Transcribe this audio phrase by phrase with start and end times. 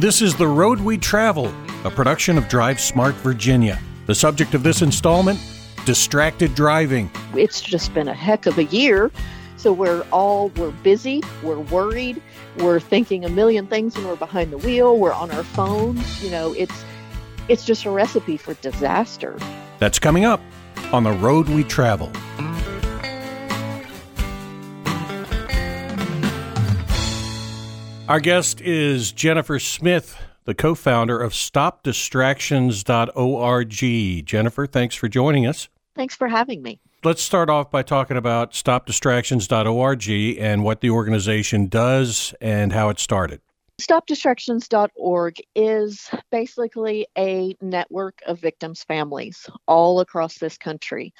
[0.00, 1.52] This is The Road We Travel,
[1.84, 3.78] a production of Drive Smart Virginia.
[4.06, 5.38] The subject of this installment
[5.84, 7.10] distracted driving.
[7.36, 9.10] It's just been a heck of a year.
[9.58, 12.22] So we're all we're busy, we're worried,
[12.56, 16.30] we're thinking a million things when we're behind the wheel, we're on our phones, you
[16.30, 16.82] know, it's
[17.48, 19.38] it's just a recipe for disaster.
[19.80, 20.40] That's coming up
[20.94, 22.10] on The Road We Travel.
[28.10, 34.26] Our guest is Jennifer Smith, the co founder of StopDistractions.org.
[34.26, 35.68] Jennifer, thanks for joining us.
[35.94, 36.80] Thanks for having me.
[37.04, 40.10] Let's start off by talking about StopDistractions.org
[40.40, 43.40] and what the organization does and how it started.
[43.80, 51.14] StopDistractions.org is basically a network of victims' families all across this country,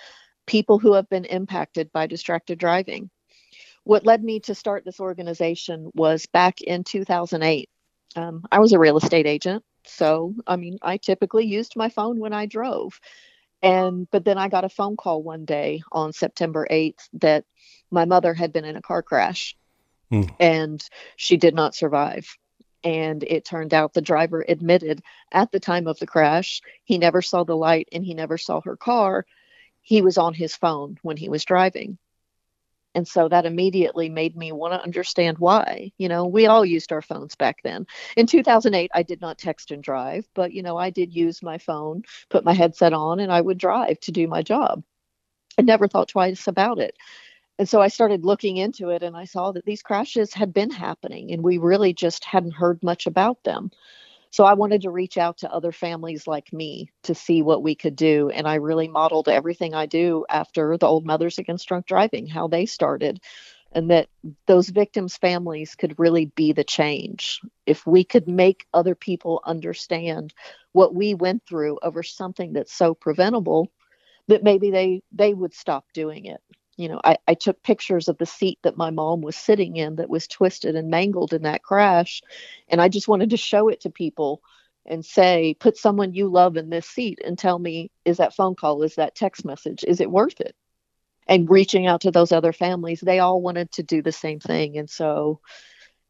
[0.49, 3.11] people who have been impacted by distracted driving
[3.85, 7.69] what led me to start this organization was back in 2008.
[8.17, 12.19] Um, I was a real estate agent, so I mean, I typically used my phone
[12.19, 13.01] when I drove.
[13.63, 17.45] And but then I got a phone call one day on September 8th that
[17.91, 19.57] my mother had been in a car crash
[20.11, 20.31] mm.
[20.39, 20.83] and
[21.17, 22.37] she did not survive.
[22.83, 27.21] And it turned out the driver admitted at the time of the crash, he never
[27.21, 29.27] saw the light and he never saw her car.
[29.83, 31.99] He was on his phone when he was driving.
[32.95, 35.93] And so that immediately made me want to understand why.
[35.99, 37.87] You know, we all used our phones back then.
[38.17, 41.59] In 2008, I did not text and drive, but, you know, I did use my
[41.59, 44.83] phone, put my headset on, and I would drive to do my job.
[45.59, 46.97] I never thought twice about it.
[47.59, 50.71] And so I started looking into it and I saw that these crashes had been
[50.71, 53.71] happening and we really just hadn't heard much about them.
[54.31, 57.75] So I wanted to reach out to other families like me to see what we
[57.75, 58.31] could do.
[58.31, 62.47] And I really modeled everything I do after the Old Mothers Against Drunk Driving, how
[62.47, 63.21] they started,
[63.73, 64.09] and that
[64.47, 67.41] those victims' families could really be the change.
[67.67, 70.33] If we could make other people understand
[70.73, 73.69] what we went through over something that's so preventable,
[74.29, 76.41] that maybe they they would stop doing it
[76.81, 79.97] you know, I, I took pictures of the seat that my mom was sitting in
[79.97, 82.23] that was twisted and mangled in that crash.
[82.69, 84.43] And I just wanted to show it to people
[84.87, 88.55] and say, put someone you love in this seat and tell me, is that phone
[88.55, 90.57] call, is that text message, is it worth it?
[91.27, 94.79] And reaching out to those other families, they all wanted to do the same thing.
[94.79, 95.41] And so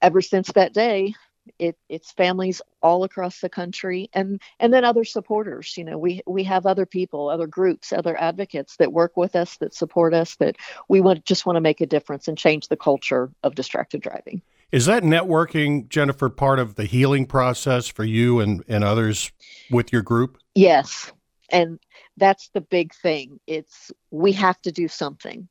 [0.01, 1.15] ever since that day,
[1.59, 6.23] it, it's families all across the country and and then other supporters you know we
[6.27, 10.37] we have other people other groups other advocates that work with us that support us
[10.37, 10.57] that
[10.89, 14.43] we want just want to make a difference and change the culture of distracted driving.
[14.73, 19.33] Is that networking jennifer part of the healing process for you and and others
[19.71, 20.39] with your group?
[20.55, 21.13] Yes
[21.51, 21.79] and
[22.17, 23.41] that's the big thing.
[23.47, 25.49] It's we have to do something.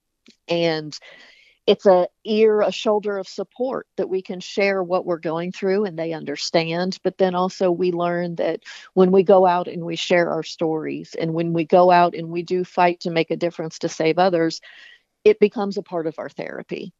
[0.47, 0.97] And
[1.69, 5.85] it's a ear a shoulder of support that we can share what we're going through
[5.85, 6.97] and they understand.
[7.03, 8.62] But then also we learn that
[8.96, 12.30] when we go out and we share our stories and when we go out and
[12.30, 14.62] we do fight to make a difference to save others
[15.24, 16.91] it becomes a part of our therapy.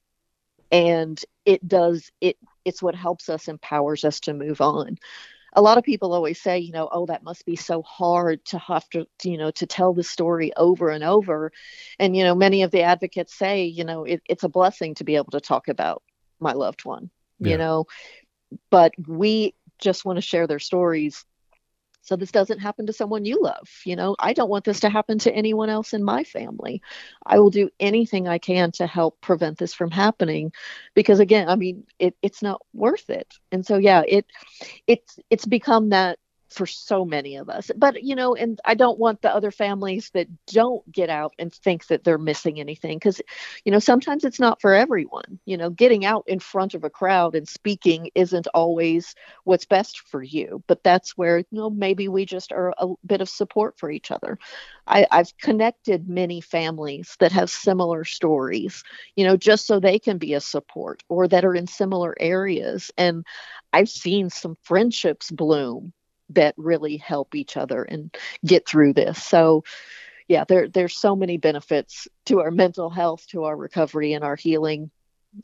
[0.72, 5.00] And it does it it's what helps us empowers us to move on
[5.54, 8.60] a lot of people always say, you know, oh, that must be so hard to
[8.60, 11.52] have to, you know, to tell the story over and over.
[11.98, 15.04] And, you know, many of the advocates say, you know, it, it's a blessing to
[15.04, 16.04] be able to talk about
[16.40, 17.10] my loved one,
[17.40, 17.52] yeah.
[17.52, 17.86] you know,
[18.70, 21.26] but we just want to share their stories
[22.02, 24.16] so this doesn't happen to someone you love you know?
[24.20, 26.82] I don't want this to happen to anyone else in my family.
[27.26, 30.52] I will do anything i can to help prevent this from happening
[30.96, 33.34] because again i mean it, it's not worth it.
[33.52, 34.26] And so yeah it
[34.88, 37.72] it's it's become that for so many of us.
[37.76, 41.54] But, you know, and I don't want the other families that don't get out and
[41.54, 43.22] think that they're missing anything because,
[43.66, 45.40] you know, sometimes it's not for everyone.
[45.46, 50.00] You know, getting out in front of a crowd and speaking isn't always what's best
[50.00, 50.64] for you.
[50.68, 54.12] But that's where, you know, maybe we just are a bit of support for each
[54.12, 54.38] other.
[54.88, 58.84] I, I've connected many families that have similar stories,
[59.16, 62.92] you know, just so they can be a support or that are in similar areas.
[62.98, 63.26] And
[63.72, 65.94] I've seen some friendships bloom
[66.30, 68.16] that really help each other and
[68.46, 69.24] get through this.
[69.24, 69.64] So
[70.28, 74.36] yeah, there there's so many benefits to our mental health, to our recovery and our
[74.36, 74.92] healing,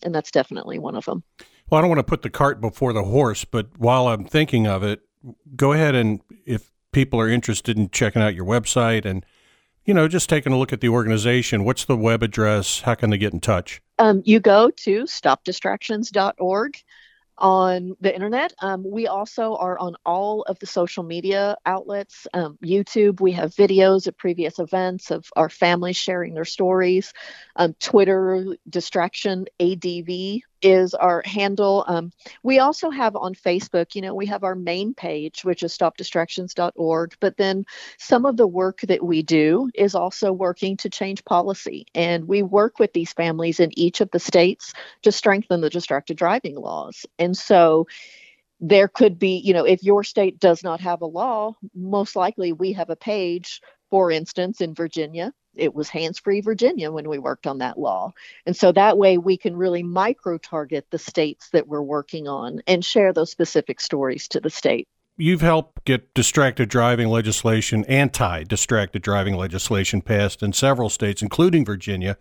[0.03, 1.23] and that's definitely one of them.
[1.69, 4.67] Well, I don't want to put the cart before the horse, but while I'm thinking
[4.67, 5.01] of it,
[5.55, 9.25] go ahead and if people are interested in checking out your website and
[9.83, 12.81] you know just taking a look at the organization, what's the web address?
[12.81, 13.81] How can they get in touch?
[13.97, 16.77] Um, you go to stopdistractions.org
[17.37, 18.53] on the internet.
[18.59, 22.27] Um, we also are on all of the social media outlets.
[22.33, 27.13] Um, YouTube, we have videos of previous events of our families sharing their stories.
[27.55, 31.83] Um, Twitter, Distraction ADV is our handle.
[31.87, 32.11] Um,
[32.43, 37.15] we also have on Facebook, you know, we have our main page, which is stopdistractions.org.
[37.19, 37.65] But then
[37.97, 41.85] some of the work that we do is also working to change policy.
[41.93, 44.73] And we work with these families in each of the states
[45.03, 47.05] to strengthen the distracted driving laws.
[47.19, 47.87] And so
[48.59, 52.53] there could be, you know, if your state does not have a law, most likely
[52.53, 57.19] we have a page, for instance, in Virginia it was hands free Virginia when we
[57.19, 58.13] worked on that law.
[58.45, 62.61] And so that way we can really micro target the states that we're working on
[62.67, 64.87] and share those specific stories to the state.
[65.17, 71.63] You've helped get distracted driving legislation, anti distracted driving legislation passed in several states, including
[71.63, 72.17] Virginia.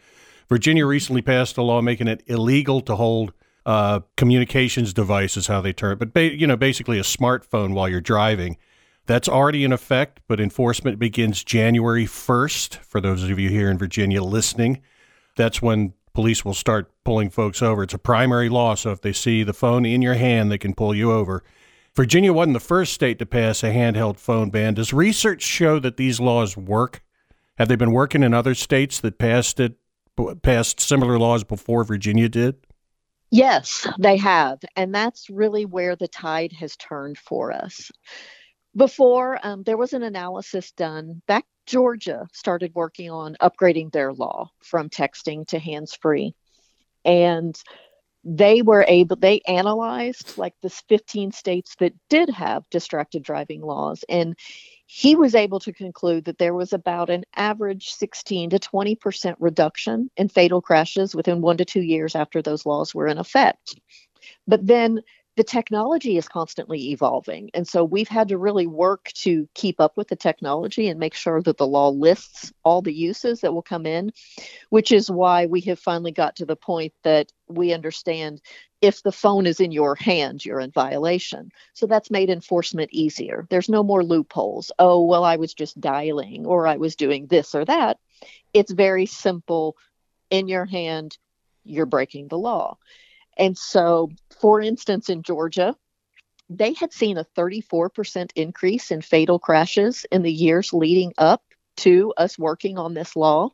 [0.48, 3.32] Virginia recently passed a law making it illegal to hold
[3.66, 7.88] uh, communications devices, how they term it, but ba- you know, basically a smartphone while
[7.88, 8.58] you're driving.
[9.06, 12.76] That's already in effect, but enforcement begins January 1st.
[12.76, 14.80] For those of you here in Virginia listening,
[15.36, 17.82] that's when police will start pulling folks over.
[17.82, 20.74] It's a primary law, so if they see the phone in your hand, they can
[20.74, 21.42] pull you over.
[21.94, 24.74] Virginia wasn't the first state to pass a handheld phone ban.
[24.74, 27.02] Does research show that these laws work?
[27.58, 29.76] Have they been working in other states that passed it
[30.42, 32.56] passed similar laws before Virginia did?
[33.30, 34.60] Yes, they have.
[34.76, 37.90] And that's really where the tide has turned for us.
[38.76, 44.50] Before, um, there was an analysis done back Georgia started working on upgrading their law
[44.62, 46.34] from texting to hands free.
[47.04, 47.58] And
[48.24, 54.04] they were able, they analyzed like the 15 states that did have distracted driving laws.
[54.08, 54.36] And
[54.86, 60.10] he was able to conclude that there was about an average 16 to 20% reduction
[60.16, 63.78] in fatal crashes within one to two years after those laws were in effect.
[64.46, 65.00] But then
[65.36, 67.50] the technology is constantly evolving.
[67.54, 71.14] And so we've had to really work to keep up with the technology and make
[71.14, 74.12] sure that the law lists all the uses that will come in,
[74.70, 78.40] which is why we have finally got to the point that we understand
[78.80, 81.50] if the phone is in your hand, you're in violation.
[81.72, 83.46] So that's made enforcement easier.
[83.50, 84.70] There's no more loopholes.
[84.78, 87.98] Oh, well, I was just dialing or I was doing this or that.
[88.52, 89.76] It's very simple.
[90.30, 91.16] In your hand,
[91.64, 92.78] you're breaking the law.
[93.36, 94.10] And so,
[94.40, 95.74] for instance, in Georgia,
[96.48, 101.42] they had seen a 34% increase in fatal crashes in the years leading up
[101.78, 103.50] to us working on this law.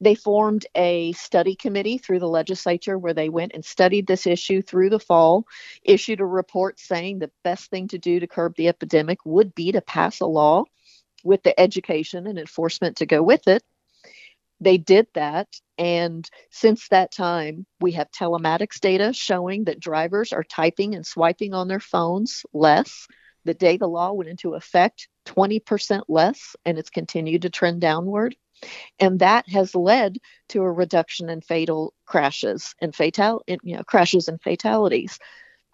[0.00, 4.62] They formed a study committee through the legislature where they went and studied this issue
[4.62, 5.46] through the fall,
[5.82, 9.72] issued a report saying the best thing to do to curb the epidemic would be
[9.72, 10.64] to pass a law
[11.24, 13.64] with the education and enforcement to go with it
[14.60, 15.48] they did that.
[15.76, 21.54] And since that time, we have telematics data showing that drivers are typing and swiping
[21.54, 23.06] on their phones less.
[23.44, 28.36] The day the law went into effect, 20% less, and it's continued to trend downward.
[28.98, 30.18] And that has led
[30.48, 35.18] to a reduction in fatal crashes and fatal, you know, crashes and fatalities.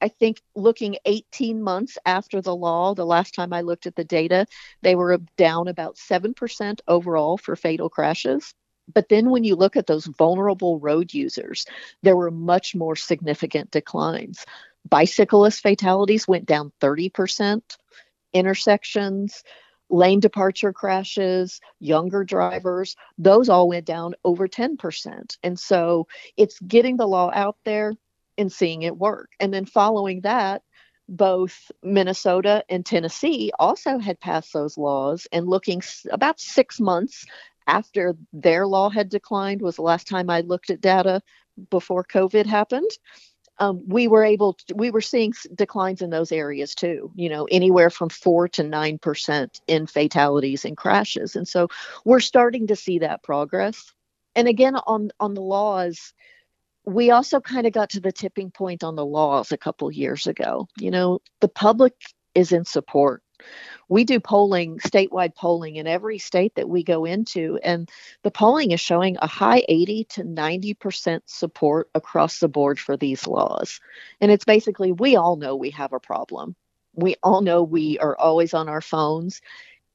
[0.03, 4.05] I think looking 18 months after the law, the last time I looked at the
[4.05, 4.47] data,
[4.83, 8.53] they were down about 7% overall for fatal crashes.
[8.93, 11.67] But then when you look at those vulnerable road users,
[12.03, 14.45] there were much more significant declines.
[14.89, 17.63] Bicyclist fatalities went down 30%,
[18.33, 19.43] intersections,
[19.91, 25.39] lane departure crashes, younger drivers, those all went down over 10%.
[25.43, 27.95] And so it's getting the law out there
[28.37, 29.31] and seeing it work.
[29.41, 30.63] And then following that,
[31.09, 37.27] both Minnesota and Tennessee also had passed those laws and looking about six months
[37.67, 41.23] after their law had declined was the last time I looked at data
[41.71, 42.91] before COVID happened.
[43.59, 47.45] Um, we were able to, we were seeing declines in those areas too you know
[47.45, 51.37] anywhere from 4 to 9% in fatalities and crashes.
[51.37, 51.69] And so
[52.05, 53.93] we're starting to see that progress.
[54.35, 56.13] And again on on the laws
[56.87, 60.27] we also kind of got to the tipping point on the laws a couple years
[60.27, 60.69] ago.
[60.79, 61.95] You know the public
[62.35, 63.23] is in support
[63.89, 67.91] we do polling, statewide polling in every state that we go into, and
[68.23, 73.27] the polling is showing a high 80 to 90% support across the board for these
[73.27, 73.81] laws.
[74.21, 76.57] And it's basically we all know we have a problem.
[76.95, 79.41] We all know we are always on our phones.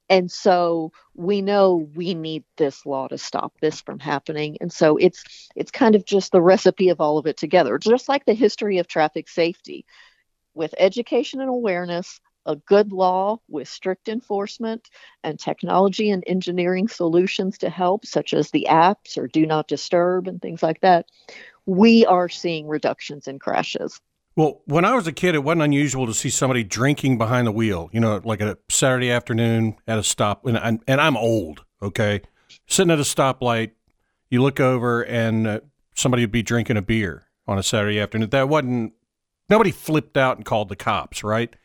[0.09, 4.57] And so we know we need this law to stop this from happening.
[4.59, 5.23] And so it's
[5.55, 7.77] it's kind of just the recipe of all of it together.
[7.77, 9.85] Just like the history of traffic safety
[10.55, 12.19] with education and awareness,
[12.49, 14.89] a good law with strict enforcement
[15.23, 20.27] and technology and engineering solutions to help, such as the apps or do not disturb
[20.27, 21.05] and things like that,
[21.67, 24.01] we are seeing reductions in crashes.
[24.35, 27.51] Well, when I was a kid, it wasn't unusual to see somebody drinking behind the
[27.51, 30.45] wheel, you know, like a Saturday afternoon at a stop.
[30.45, 32.21] And, I, and I'm old, okay?
[32.65, 33.71] Sitting at a stoplight,
[34.29, 35.59] you look over and uh,
[35.93, 38.29] somebody would be drinking a beer on a Saturday afternoon.
[38.29, 38.93] That wasn't
[39.49, 41.55] nobody flipped out and called the cops, right?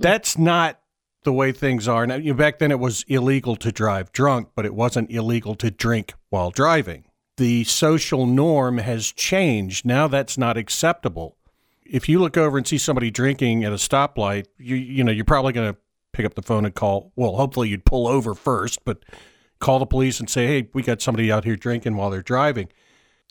[0.00, 0.80] That's not
[1.24, 2.16] the way things are now.
[2.16, 5.70] You know, back then, it was illegal to drive drunk, but it wasn't illegal to
[5.70, 7.04] drink while driving.
[7.36, 9.84] The social norm has changed.
[9.84, 11.36] Now that's not acceptable.
[11.84, 15.24] If you look over and see somebody drinking at a stoplight, you you know you're
[15.24, 15.78] probably going to
[16.12, 17.12] pick up the phone and call.
[17.16, 19.04] Well, hopefully you'd pull over first, but
[19.58, 22.68] call the police and say, "Hey, we got somebody out here drinking while they're driving."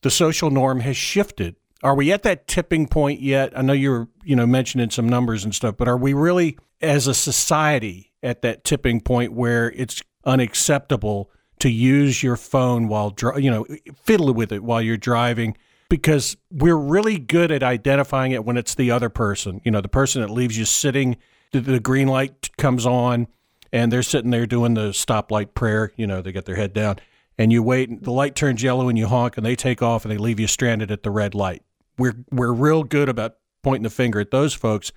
[0.02, 1.56] The social norm has shifted.
[1.84, 3.58] Are we at that tipping point yet?
[3.58, 7.08] I know you're you know mentioning some numbers and stuff, but are we really as
[7.08, 13.52] a society at that tipping point where it's unacceptable to use your phone while you
[13.52, 13.66] know
[14.04, 15.58] fiddle with it while you're driving
[15.90, 19.90] because we're really good at identifying it when it's the other person you know the
[19.90, 21.18] person that leaves you sitting
[21.52, 23.28] the green light comes on
[23.72, 26.98] and they're sitting there doing the stoplight prayer you know they get their head down
[27.38, 30.12] and you wait the light turns yellow and you honk and they take off and
[30.12, 31.64] they leave you stranded at the red light
[32.00, 34.92] we're we're real good about pointing the finger at those folks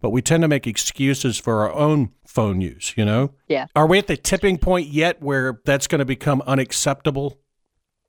[0.00, 3.34] but we tend to make excuses for our own phone use, you know?
[3.48, 3.66] Yeah.
[3.74, 7.40] Are we at the tipping point yet where that's going to become unacceptable?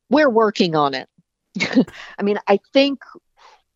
[0.10, 1.10] We're working on it.
[2.20, 3.00] I mean, I think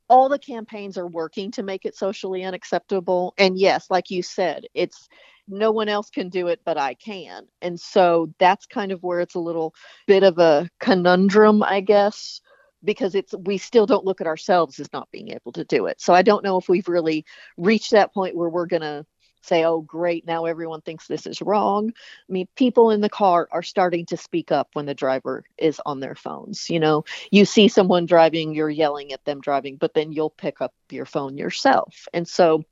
[0.09, 3.33] all the campaigns are working to make it socially unacceptable.
[3.37, 5.07] And yes, like you said, it's
[5.47, 7.47] no one else can do it, but I can.
[7.61, 9.73] And so that's kind of where it's a little
[10.05, 12.41] bit of a conundrum, I guess
[12.83, 16.01] because it's we still don't look at ourselves as not being able to do it.
[16.01, 17.25] So I don't know if we've really
[17.57, 19.05] reached that point where we're going to
[19.41, 21.91] say, "Oh, great, now everyone thinks this is wrong."
[22.29, 25.81] I mean, people in the car are starting to speak up when the driver is
[25.85, 26.69] on their phones.
[26.69, 30.61] You know, you see someone driving, you're yelling at them driving, but then you'll pick
[30.61, 32.07] up your phone yourself.
[32.13, 32.63] And so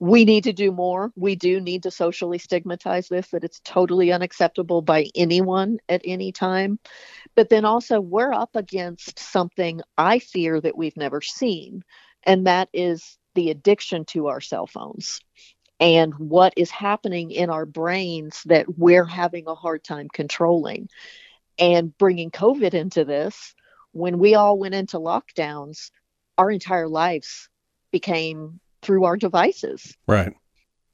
[0.00, 1.12] we need to do more.
[1.14, 6.32] We do need to socially stigmatize this, that it's totally unacceptable by anyone at any
[6.32, 6.78] time.
[7.36, 11.84] But then also, we're up against something I fear that we've never seen,
[12.24, 15.20] and that is the addiction to our cell phones
[15.78, 20.88] and what is happening in our brains that we're having a hard time controlling.
[21.58, 23.54] And bringing COVID into this,
[23.92, 25.90] when we all went into lockdowns,
[26.38, 27.50] our entire lives
[27.92, 29.96] became through our devices.
[30.06, 30.34] Right.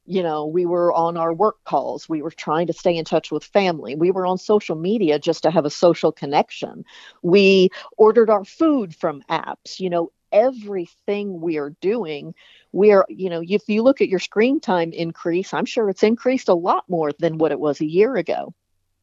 [0.09, 2.09] You know, we were on our work calls.
[2.09, 3.97] We were trying to stay in touch with family.
[3.97, 6.85] We were on social media just to have a social connection.
[7.23, 9.81] We ordered our food from apps.
[9.81, 12.35] You know, everything we are doing,
[12.73, 16.03] we are, you know, if you look at your screen time increase, I'm sure it's
[16.03, 18.55] increased a lot more than what it was a year ago.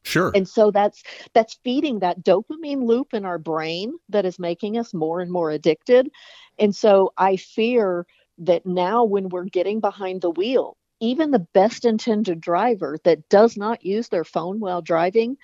[0.04, 0.32] Sure.
[0.34, 4.92] And so that's that's feeding that dopamine loop in our brain that is making us
[4.92, 6.10] more and more addicted.
[6.58, 8.06] And so I fear
[8.38, 13.56] that now when we're getting behind the wheel, even the best intended driver that does
[13.56, 15.36] not use their phone while driving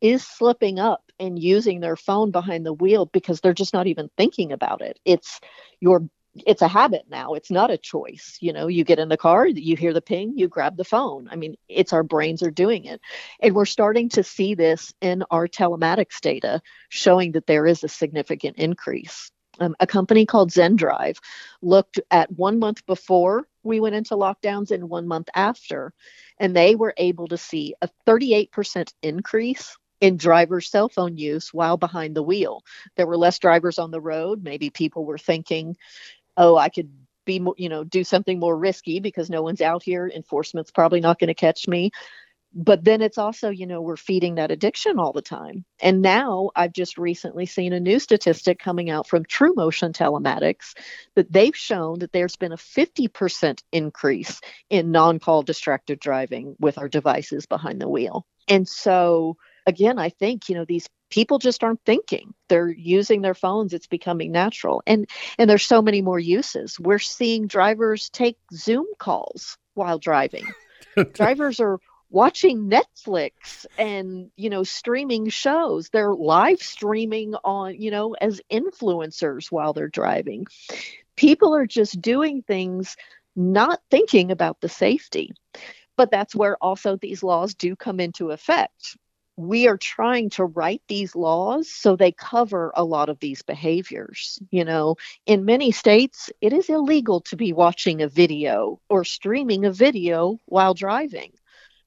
[0.00, 4.10] is slipping up and using their phone behind the wheel because they're just not even
[4.16, 4.98] thinking about it.
[5.04, 5.40] It's
[5.80, 6.08] your
[6.44, 7.32] it's a habit now.
[7.32, 8.36] It's not a choice.
[8.40, 11.28] You know, you get in the car, you hear the ping, you grab the phone.
[11.30, 13.00] I mean, it's our brains are doing it.
[13.40, 17.88] And we're starting to see this in our telematics data showing that there is a
[17.88, 21.18] significant increase um, a company called ZenDrive
[21.62, 25.92] looked at one month before we went into lockdowns and one month after,
[26.38, 31.76] and they were able to see a 38% increase in driver cell phone use while
[31.76, 32.62] behind the wheel.
[32.96, 34.42] There were less drivers on the road.
[34.42, 35.76] Maybe people were thinking,
[36.36, 36.90] oh, I could
[37.24, 40.06] be, you know, do something more risky because no one's out here.
[40.06, 41.90] Enforcement's probably not going to catch me
[42.56, 45.64] but then it's also you know we're feeding that addiction all the time.
[45.80, 50.74] And now i've just recently seen a new statistic coming out from TrueMotion telematics
[51.14, 56.88] that they've shown that there's been a 50% increase in non-call distracted driving with our
[56.88, 58.26] devices behind the wheel.
[58.48, 59.36] And so
[59.66, 62.34] again i think you know these people just aren't thinking.
[62.48, 63.72] They're using their phones.
[63.72, 64.82] It's becoming natural.
[64.86, 65.08] And
[65.38, 66.80] and there's so many more uses.
[66.80, 70.46] We're seeing drivers take zoom calls while driving.
[71.12, 71.78] Drivers are
[72.16, 75.90] watching Netflix and you know streaming shows.
[75.90, 80.46] They're live streaming on you know as influencers while they're driving.
[81.16, 82.96] People are just doing things
[83.36, 85.34] not thinking about the safety.
[85.98, 88.96] But that's where also these laws do come into effect.
[89.36, 94.38] We are trying to write these laws so they cover a lot of these behaviors.
[94.50, 94.96] You know,
[95.26, 100.38] in many states, it is illegal to be watching a video or streaming a video
[100.46, 101.32] while driving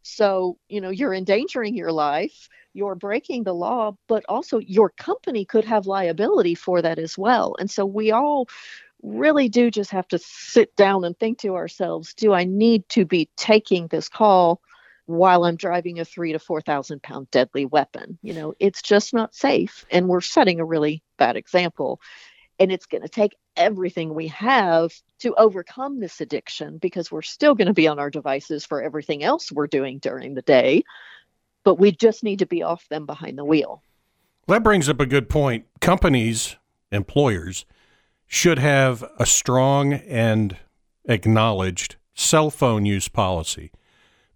[0.01, 5.45] so, you know, you're endangering your life, you're breaking the law, but also your company
[5.45, 7.55] could have liability for that as well.
[7.59, 8.47] And so we all
[9.01, 13.05] really do just have to sit down and think to ourselves do I need to
[13.05, 14.61] be taking this call?
[15.09, 18.19] while I'm driving a three to 4,000 pound deadly weapon.
[18.21, 19.83] You know, it's just not safe.
[19.89, 21.99] And we're setting a really bad example.
[22.59, 27.55] And it's going to take everything we have to overcome this addiction because we're still
[27.55, 30.83] going to be on our devices for everything else we're doing during the day.
[31.63, 33.81] But we just need to be off them behind the wheel.
[34.47, 35.65] That brings up a good point.
[35.79, 36.57] Companies,
[36.91, 37.65] employers,
[38.27, 40.57] should have a strong and
[41.05, 43.71] acknowledged cell phone use policy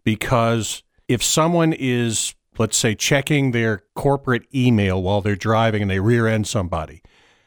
[0.04, 6.00] because if someone is, let's say, checking their corporate email while they're driving and they
[6.00, 7.02] rear end somebody,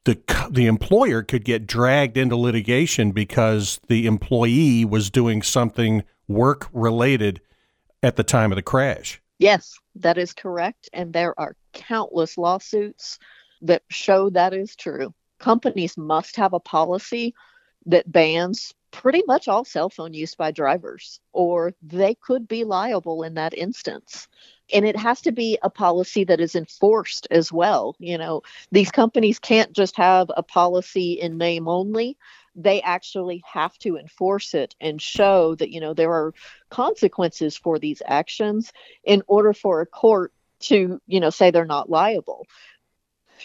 [0.06, 6.68] the, the employer could get dragged into litigation because the employee was doing something work
[6.72, 7.40] related
[8.04, 9.20] at the time of the crash.
[9.38, 10.88] Yes, that is correct.
[10.92, 13.18] And there are countless lawsuits
[13.62, 15.12] that show that is true.
[15.40, 17.34] Companies must have a policy
[17.86, 23.24] that bans pretty much all cell phone use by drivers, or they could be liable
[23.24, 24.28] in that instance.
[24.72, 27.94] And it has to be a policy that is enforced as well.
[27.98, 28.42] You know,
[28.72, 32.16] these companies can't just have a policy in name only.
[32.54, 36.34] They actually have to enforce it and show that, you know, there are
[36.70, 38.72] consequences for these actions
[39.04, 42.46] in order for a court to, you know, say they're not liable.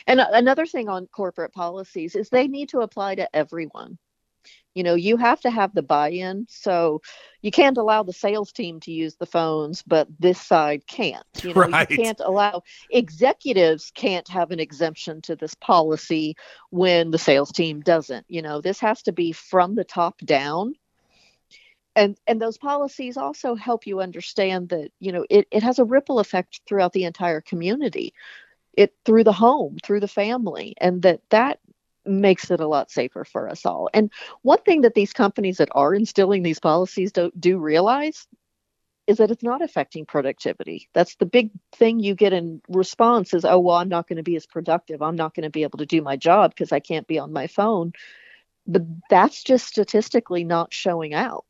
[0.07, 3.97] And another thing on corporate policies is they need to apply to everyone
[4.74, 6.48] you know you have to have the buy-in.
[6.50, 7.01] So
[7.41, 11.53] you can't allow the sales team to use the phones but this side can't you
[11.53, 11.89] know right.
[11.89, 16.36] you can't allow executives can't have an exemption to this policy
[16.69, 18.25] when the sales team doesn't.
[18.29, 20.75] You know this has to be from the top down.
[21.93, 25.86] And and those policies also help you understand that you know it, it has a
[25.86, 28.13] ripple effect throughout the entire community.
[28.74, 31.60] It through the home through the family and that that
[32.05, 33.89] makes it a lot safer for us all.
[33.93, 38.27] And one thing that these companies that are instilling these policies do, do realize
[39.08, 40.88] is that it's not affecting productivity.
[40.93, 44.24] That's the big thing you get in response is, oh, well, I'm not going to
[44.24, 45.01] be as productive.
[45.01, 47.33] I'm not going to be able to do my job because I can't be on
[47.33, 47.94] my phone.
[48.68, 51.46] But that's just statistically not showing out.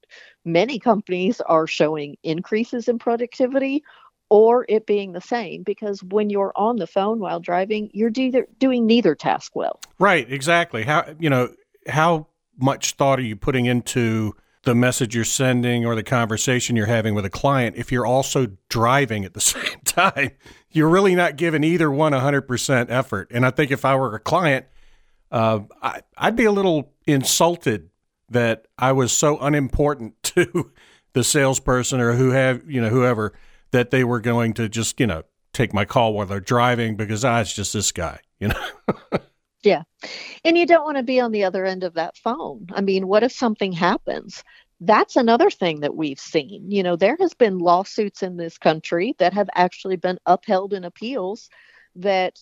[0.45, 3.83] Many companies are showing increases in productivity
[4.31, 8.45] or it being the same because when you're on the phone while driving you're do-
[8.59, 9.79] doing neither task well.
[9.99, 10.83] Right exactly.
[10.83, 11.49] How you know
[11.87, 16.85] how much thought are you putting into the message you're sending or the conversation you're
[16.85, 20.31] having with a client if you're also driving at the same time?
[20.71, 23.29] You're really not giving either one 100% effort.
[23.31, 24.65] And i think if i were a client
[25.29, 27.89] uh, I, i'd be a little insulted
[28.29, 30.71] that i was so unimportant to
[31.11, 33.33] the salesperson or who have you know whoever
[33.71, 37.25] that they were going to just, you know, take my call while they're driving because
[37.25, 38.67] ah, it's just this guy, you know.
[39.63, 39.83] yeah.
[40.45, 42.67] And you don't want to be on the other end of that phone.
[42.73, 44.43] I mean, what if something happens?
[44.79, 46.71] That's another thing that we've seen.
[46.71, 50.83] You know, there has been lawsuits in this country that have actually been upheld in
[50.83, 51.49] appeals
[51.95, 52.39] that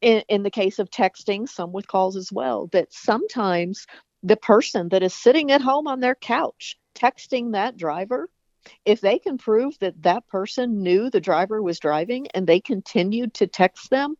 [0.00, 3.86] in, in the case of texting, some with calls as well, that sometimes
[4.22, 8.28] the person that is sitting at home on their couch texting that driver
[8.84, 13.34] if they can prove that that person knew the driver was driving and they continued
[13.34, 14.16] to text them,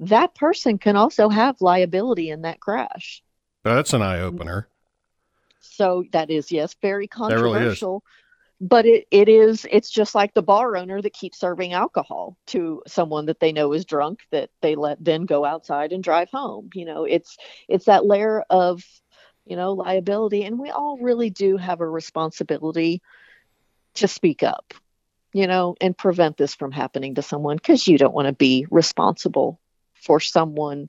[0.00, 3.22] that person can also have liability in that crash.
[3.62, 4.68] That's an eye opener.
[5.60, 7.90] So that is yes, very controversial.
[7.90, 8.02] Really
[8.62, 12.80] but it, it is it's just like the bar owner that keeps serving alcohol to
[12.86, 16.70] someone that they know is drunk that they let then go outside and drive home.
[16.72, 17.36] You know, it's
[17.68, 18.84] it's that layer of,
[19.44, 23.02] you know, liability and we all really do have a responsibility
[23.94, 24.74] to speak up,
[25.32, 28.66] you know, and prevent this from happening to someone because you don't want to be
[28.70, 29.60] responsible
[29.94, 30.88] for someone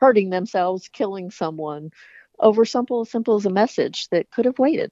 [0.00, 1.90] hurting themselves, killing someone
[2.38, 4.90] over simple as simple as a message that could have waited.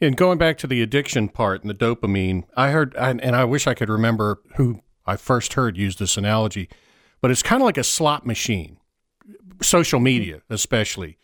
[0.00, 3.66] And going back to the addiction part and the dopamine, I heard, and I wish
[3.66, 6.70] I could remember who I first heard use this analogy,
[7.20, 8.78] but it's kind of like a slot machine,
[9.60, 11.18] social media especially.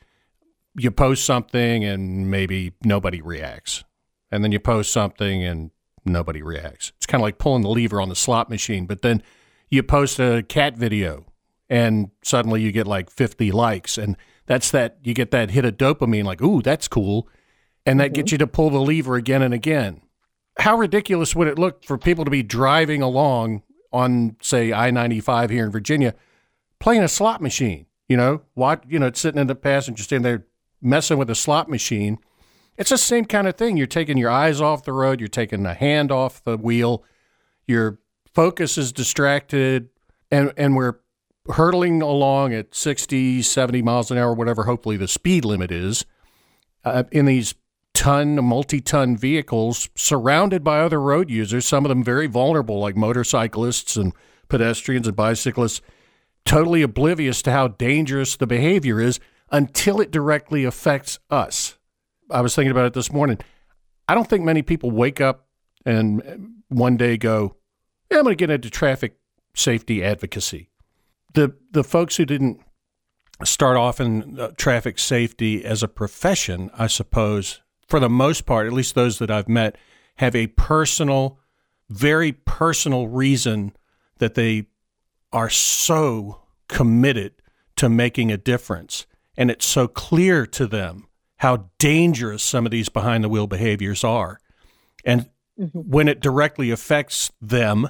[0.78, 3.82] You post something and maybe nobody reacts
[4.30, 5.70] and then you post something and
[6.04, 6.92] nobody reacts.
[6.96, 9.22] It's kind of like pulling the lever on the slot machine, but then
[9.70, 11.26] you post a cat video
[11.68, 15.76] and suddenly you get like 50 likes and that's that you get that hit of
[15.76, 17.28] dopamine like, "Ooh, that's cool."
[17.84, 18.14] And that mm-hmm.
[18.14, 20.02] gets you to pull the lever again and again.
[20.58, 23.62] How ridiculous would it look for people to be driving along
[23.92, 26.14] on say I-95 here in Virginia
[26.78, 28.42] playing a slot machine, you know?
[28.54, 30.46] What, you know, sitting in the passenger stand there
[30.80, 32.18] messing with a slot machine
[32.76, 33.76] it's the same kind of thing.
[33.76, 37.04] You're taking your eyes off the road, you're taking the hand off the wheel,
[37.66, 37.98] your
[38.34, 39.88] focus is distracted,
[40.30, 40.96] and, and we're
[41.54, 46.04] hurtling along at 60, 70 miles an hour, whatever hopefully the speed limit is,
[46.84, 47.54] uh, in these
[47.94, 52.96] ton, multi ton vehicles surrounded by other road users, some of them very vulnerable, like
[52.96, 54.12] motorcyclists and
[54.48, 55.80] pedestrians and bicyclists.
[56.44, 59.18] totally oblivious to how dangerous the behavior is
[59.50, 61.76] until it directly affects us.
[62.30, 63.38] I was thinking about it this morning.
[64.08, 65.46] I don't think many people wake up
[65.84, 67.56] and one day go,
[68.10, 69.16] yeah, I'm going to get into traffic
[69.54, 70.70] safety advocacy.
[71.34, 72.60] The the folks who didn't
[73.44, 78.66] start off in uh, traffic safety as a profession, I suppose, for the most part,
[78.66, 79.76] at least those that I've met,
[80.16, 81.38] have a personal,
[81.90, 83.72] very personal reason
[84.18, 84.66] that they
[85.32, 87.34] are so committed
[87.76, 89.06] to making a difference.
[89.36, 91.05] And it's so clear to them
[91.38, 94.40] how dangerous some of these behind the wheel behaviors are.
[95.04, 95.78] And mm-hmm.
[95.78, 97.88] when it directly affects them,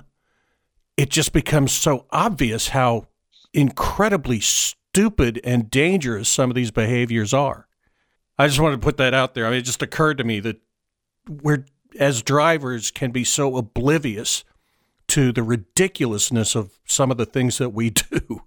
[0.96, 3.08] it just becomes so obvious how
[3.52, 7.66] incredibly stupid and dangerous some of these behaviors are.
[8.38, 9.46] I just wanted to put that out there.
[9.46, 10.60] I mean, it just occurred to me that
[11.28, 11.64] we're,
[11.98, 14.44] as drivers, can be so oblivious
[15.08, 18.42] to the ridiculousness of some of the things that we do.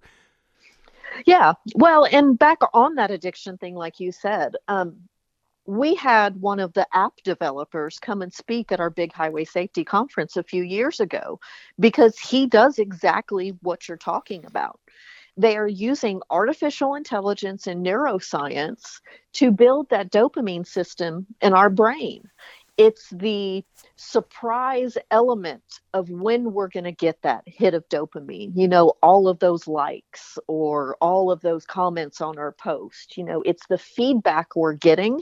[1.26, 1.54] Yeah.
[1.76, 4.98] Well, and back on that addiction thing, like you said, um,
[5.66, 9.84] we had one of the app developers come and speak at our big highway safety
[9.84, 11.40] conference a few years ago
[11.80, 14.80] because he does exactly what you're talking about.
[15.38, 19.00] They are using artificial intelligence and neuroscience
[19.34, 22.24] to build that dopamine system in our brain.
[22.80, 23.66] It's the
[23.98, 28.54] surprise element of when we're going to get that hit of dopamine.
[28.56, 33.18] You know, all of those likes or all of those comments on our post.
[33.18, 35.22] You know, it's the feedback we're getting.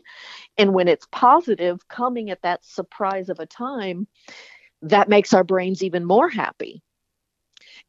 [0.59, 4.05] And when it's positive, coming at that surprise of a time,
[4.83, 6.83] that makes our brains even more happy.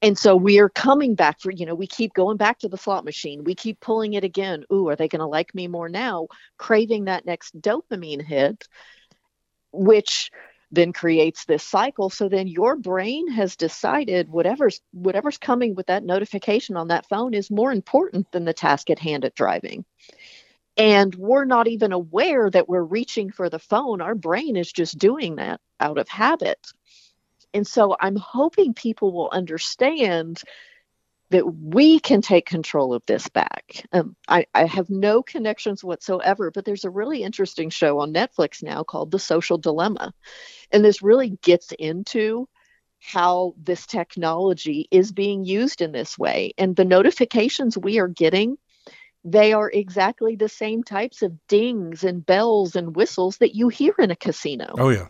[0.01, 2.79] And so we are coming back for, you know, we keep going back to the
[2.79, 3.45] slot machine.
[3.45, 4.65] We keep pulling it again.
[4.73, 6.29] Ooh, are they going to like me more now?
[6.57, 8.67] Craving that next dopamine hit,
[9.73, 10.31] which
[10.71, 12.11] then creates this cycle.
[12.11, 17.35] So then your brain has decided whatever's whatever's coming with that notification on that phone
[17.35, 19.85] is more important than the task at hand at driving.
[20.77, 24.01] And we're not even aware that we're reaching for the phone.
[24.01, 26.59] Our brain is just doing that out of habit.
[27.55, 30.43] And so i'm hoping people will understand
[31.31, 33.87] that we can take control of this back.
[33.93, 38.63] Um, I, I, have no connections whatsoever, but there's a really interesting show on Netflix
[38.63, 40.15] now called The Social Dilemma.
[40.71, 42.49] And this really gets into
[43.01, 46.55] how this technology is being used in this way.
[46.57, 48.57] And the notifications we are getting,
[49.23, 53.95] they are exactly the same types of dings and bells and whistles that you hear
[53.99, 54.75] in a casino.
[54.79, 55.09] Oh, yeah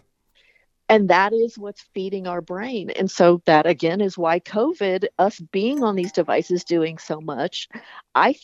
[0.88, 2.90] and that is what's feeding our brain.
[2.90, 7.68] And so that again is why covid us being on these devices doing so much
[8.14, 8.34] i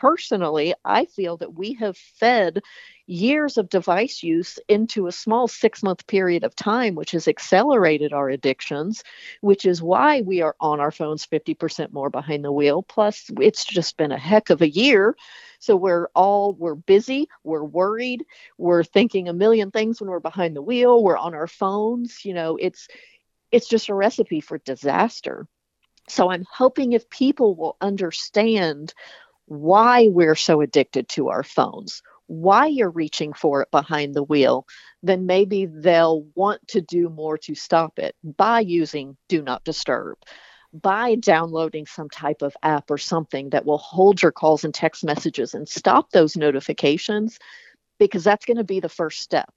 [0.00, 2.60] personally i feel that we have fed
[3.06, 8.12] years of device use into a small six month period of time, which has accelerated
[8.12, 9.02] our addictions,
[9.40, 12.82] which is why we are on our phones 50% more behind the wheel.
[12.82, 15.16] Plus, it's just been a heck of a year.
[15.58, 18.24] So we're all we're busy, we're worried,
[18.58, 22.34] we're thinking a million things when we're behind the wheel, we're on our phones, you
[22.34, 22.88] know, it's
[23.52, 25.46] it's just a recipe for disaster.
[26.08, 28.92] So I'm hoping if people will understand
[29.52, 34.66] why we're so addicted to our phones, why you're reaching for it behind the wheel,
[35.02, 40.16] then maybe they'll want to do more to stop it by using Do Not Disturb,
[40.72, 45.04] by downloading some type of app or something that will hold your calls and text
[45.04, 47.38] messages and stop those notifications,
[47.98, 49.52] because that's going to be the first step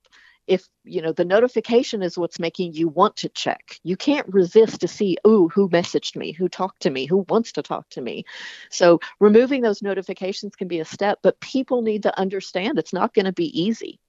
[0.48, 3.80] if you know the notification is what's making you want to check.
[3.84, 6.32] You can't resist to see oh who messaged me?
[6.32, 7.06] Who talked to me?
[7.06, 8.26] Who wants to talk to me?
[8.70, 13.14] So removing those notifications can be a step but people need to understand it's not
[13.14, 14.00] going to be easy.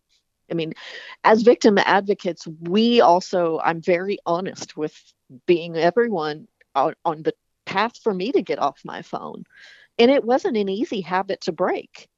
[0.50, 0.74] I mean
[1.24, 4.94] as victim advocates we also i'm very honest with
[5.46, 9.44] being everyone on, on the path for me to get off my phone.
[9.98, 12.08] And it wasn't an easy habit to break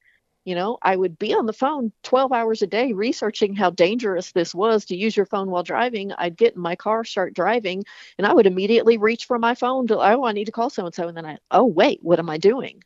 [0.44, 4.32] you know, I would be on the phone 12 hours a day researching how dangerous
[4.32, 6.12] this was to use your phone while driving.
[6.12, 7.84] I'd get in my car, start driving,
[8.16, 10.86] and I would immediately reach for my phone to, oh, I need to call so
[10.86, 11.08] and so.
[11.08, 12.82] And then I, oh, wait, what am I doing?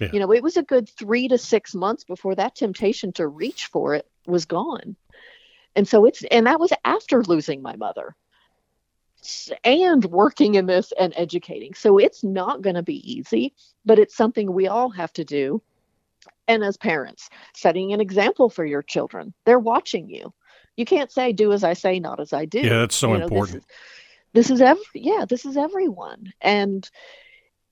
[0.00, 0.10] Yeah.
[0.12, 3.66] You know, it was a good three to six months before that temptation to reach
[3.66, 4.96] for it was gone.
[5.76, 8.14] And so it's, and that was after losing my mother
[9.64, 11.74] and working in this and educating.
[11.74, 15.62] So it's not going to be easy, but it's something we all have to do
[16.48, 19.34] and as parents setting an example for your children.
[19.44, 20.32] They're watching you.
[20.76, 22.60] You can't say do as i say not as i do.
[22.60, 23.64] Yeah that's so you know, important.
[24.32, 26.32] this is, this is every yeah this is everyone.
[26.40, 26.88] And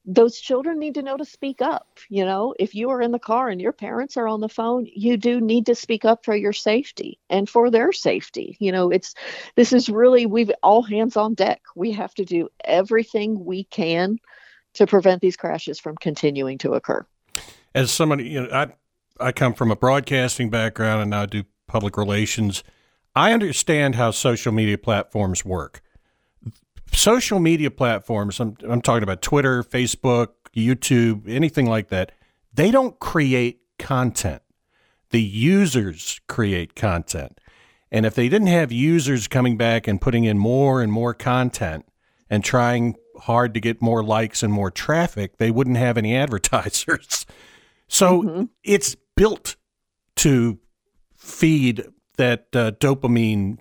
[0.05, 2.55] those children need to know to speak up you know?
[2.59, 5.41] If you are in the car and your parents are on the phone you do
[5.41, 8.57] need to speak up for your safety and for their safety.
[8.61, 9.15] You know it's
[9.57, 11.63] this is really we've all hands on deck.
[11.75, 14.19] We have to do everything we can
[14.75, 17.05] to prevent these crashes from continuing to occur.
[17.75, 18.73] As somebody, you know, I
[19.21, 22.65] I come from a broadcasting background and now do public relations.
[23.15, 25.83] I understand how social media platforms work.
[26.93, 32.13] Social media platforms, I'm, I'm talking about Twitter, Facebook, YouTube, anything like that,
[32.53, 34.43] they don't create content.
[35.11, 37.39] The users create content.
[37.91, 41.87] And if they didn't have users coming back and putting in more and more content
[42.31, 47.27] and trying hard to get more likes and more traffic, they wouldn't have any advertisers.
[47.89, 48.45] So mm-hmm.
[48.65, 49.57] it's built
[50.17, 50.59] to
[51.17, 51.85] feed
[52.17, 53.59] that uh, dopamine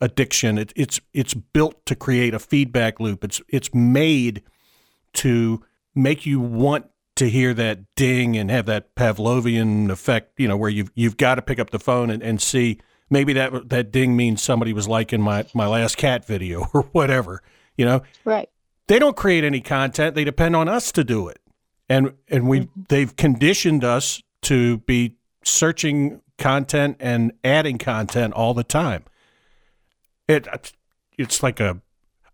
[0.00, 0.58] addiction.
[0.58, 3.24] It, it's it's built to create a feedback loop.
[3.24, 4.42] It's it's made
[5.14, 5.62] to
[5.94, 10.38] make you want to hear that ding and have that Pavlovian effect.
[10.38, 13.32] You know, where you've you've got to pick up the phone and, and see maybe
[13.34, 17.42] that that ding means somebody was liking my my last cat video or whatever.
[17.76, 18.48] You know, right?
[18.86, 20.14] They don't create any content.
[20.14, 21.38] They depend on us to do it,
[21.88, 28.64] and and we they've conditioned us to be searching content and adding content all the
[28.64, 29.04] time.
[30.28, 30.46] It
[31.16, 31.80] it's like a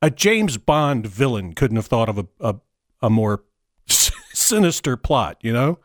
[0.03, 2.57] a James Bond villain couldn't have thought of a a,
[3.03, 3.45] a more
[3.87, 5.79] sinister plot, you know?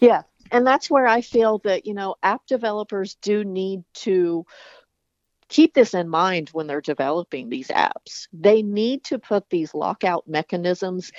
[0.00, 0.22] Yeah.
[0.52, 4.44] And that's where I feel that, you know, app developers do need to
[5.48, 8.26] keep this in mind when they're developing these apps.
[8.32, 11.12] They need to put these lockout mechanisms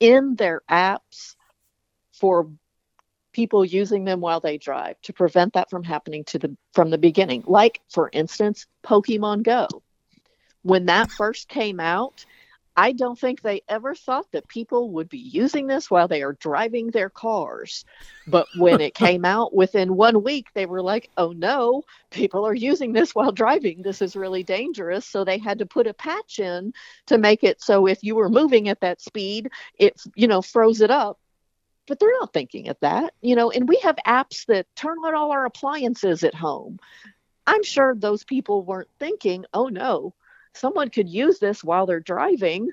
[0.00, 1.34] in their apps
[2.12, 2.50] for
[3.32, 6.98] people using them while they drive to prevent that from happening to the from the
[6.98, 7.44] beginning.
[7.46, 9.68] Like for instance, Pokemon Go.
[10.62, 12.24] When that first came out,
[12.78, 16.34] I don't think they ever thought that people would be using this while they are
[16.34, 17.84] driving their cars.
[18.28, 22.54] But when it came out within one week, they were like, oh no, people are
[22.54, 23.82] using this while driving.
[23.82, 25.06] This is really dangerous.
[25.06, 26.72] So they had to put a patch in
[27.06, 30.80] to make it so if you were moving at that speed, it, you know, froze
[30.80, 31.18] it up
[31.88, 33.50] but they're not thinking of that, you know.
[33.50, 36.78] And we have apps that turn on all our appliances at home.
[37.46, 40.12] I'm sure those people weren't thinking, oh no,
[40.58, 42.70] someone could use this while they're driving.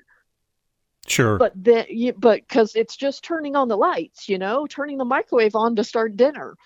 [1.06, 1.38] Sure.
[1.38, 1.86] But then,
[2.18, 5.84] but because it's just turning on the lights, you know, turning the microwave on to
[5.84, 6.56] start dinner.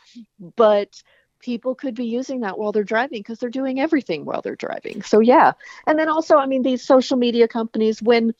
[0.57, 1.03] But
[1.41, 5.03] people could be using that while they're driving because they're doing everything while they're driving.
[5.03, 5.53] So yeah.
[5.87, 8.35] And then also, I mean, these social media companies, when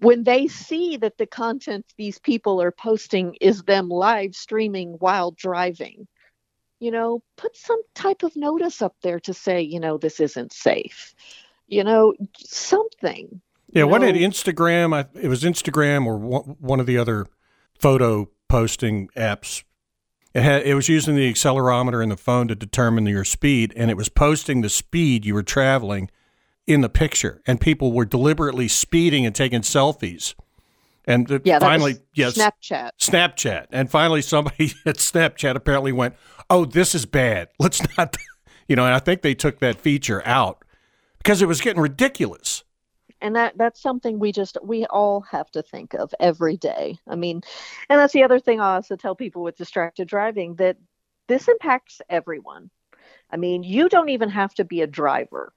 [0.00, 5.30] when they see that the content these people are posting is them live streaming while
[5.30, 6.06] driving,
[6.78, 10.52] you know, put some type of notice up there to say, you know, this isn't
[10.52, 11.14] safe.
[11.68, 13.40] You know, something.
[13.72, 15.08] Yeah, what did Instagram?
[15.14, 17.26] It was Instagram or one of the other
[17.78, 19.64] photo posting apps.
[20.34, 23.90] It had it was using the accelerometer in the phone to determine your speed, and
[23.90, 26.10] it was posting the speed you were traveling
[26.66, 30.34] in the picture, and people were deliberately speeding and taking selfies.
[31.06, 32.90] And yeah, finally, yes, Snapchat.
[33.00, 33.66] Snapchat.
[33.70, 36.16] And finally, somebody at Snapchat apparently went,
[36.50, 37.48] "Oh, this is bad.
[37.58, 38.16] Let's not."
[38.68, 40.64] You know, and I think they took that feature out
[41.18, 42.64] because it was getting ridiculous.
[43.20, 46.98] And that that's something we just we all have to think of every day.
[47.08, 47.42] I mean,
[47.88, 50.76] and that's the other thing I also tell people with distracted driving that
[51.28, 52.70] this impacts everyone.
[53.30, 55.52] I mean, you don't even have to be a driver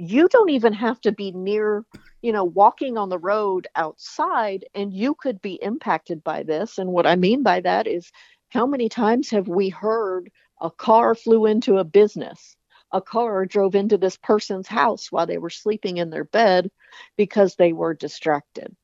[0.00, 1.84] you don't even have to be near,
[2.22, 6.78] you know, walking on the road outside, and you could be impacted by this.
[6.78, 8.10] And what I mean by that is
[8.50, 12.56] how many times have we heard a car flew into a business?
[12.92, 16.70] A car drove into this person's house while they were sleeping in their bed
[17.16, 18.76] because they were distracted.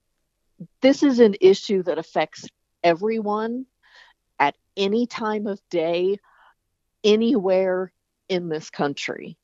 [0.80, 2.48] This is an issue that affects
[2.84, 3.66] everyone
[4.38, 6.18] at any time of day,
[7.02, 7.92] anywhere
[8.28, 9.36] in this country.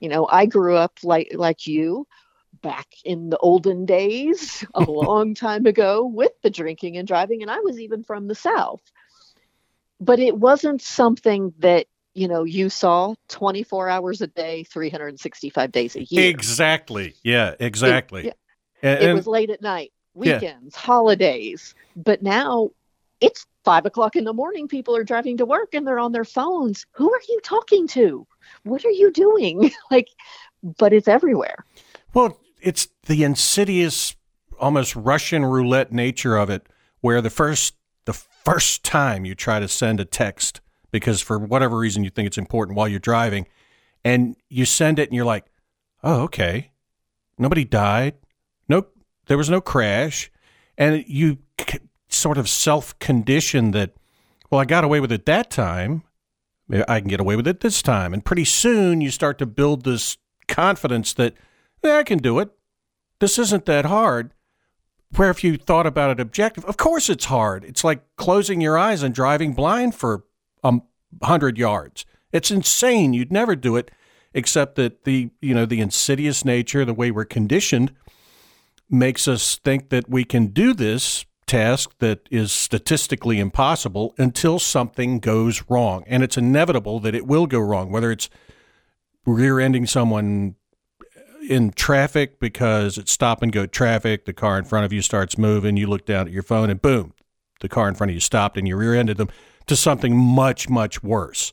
[0.00, 2.08] You know, I grew up like like you
[2.62, 7.50] back in the olden days, a long time ago, with the drinking and driving, and
[7.50, 8.82] I was even from the South.
[10.00, 15.94] But it wasn't something that you know you saw 24 hours a day 365 days
[15.94, 18.36] a year exactly yeah exactly it,
[18.82, 18.94] yeah.
[18.94, 20.80] And, it was late at night weekends yeah.
[20.80, 22.70] holidays but now
[23.20, 26.24] it's five o'clock in the morning people are driving to work and they're on their
[26.24, 28.26] phones who are you talking to
[28.62, 29.70] what are you doing?
[29.90, 30.08] like,
[30.78, 31.64] but it's everywhere.
[32.14, 34.16] Well, it's the insidious,
[34.58, 36.66] almost Russian roulette nature of it,
[37.00, 37.74] where the first
[38.44, 42.38] first time you try to send a text because for whatever reason you think it's
[42.38, 43.46] important while you're driving,
[44.04, 45.46] and you send it and you're like,
[46.02, 46.72] oh, okay,
[47.38, 48.14] nobody died,
[48.68, 48.92] nope,
[49.26, 50.30] there was no crash,
[50.76, 51.38] and you
[52.08, 53.92] sort of self condition that,
[54.50, 56.02] well, I got away with it that time.
[56.88, 58.14] I can get away with it this time.
[58.14, 61.34] And pretty soon you start to build this confidence that
[61.82, 62.50] I can do it.
[63.18, 64.32] This isn't that hard.
[65.16, 67.64] Where if you thought about it objective, of course it's hard.
[67.64, 70.24] It's like closing your eyes and driving blind for
[70.62, 70.80] a
[71.22, 72.06] hundred yards.
[72.32, 73.12] It's insane.
[73.12, 73.90] You'd never do it,
[74.32, 77.92] except that the you know the insidious nature, the way we're conditioned,
[78.88, 85.18] makes us think that we can do this task that is statistically impossible until something
[85.18, 87.90] goes wrong, and it's inevitable that it will go wrong.
[87.90, 88.30] Whether it's
[89.26, 90.54] rear-ending someone
[91.50, 94.24] in traffic because it's stop and go traffic.
[94.24, 95.76] The car in front of you starts moving.
[95.76, 97.12] You look down at your phone and boom,
[97.60, 99.28] the car in front of you stopped and you rear ended them
[99.66, 101.52] to something much, much worse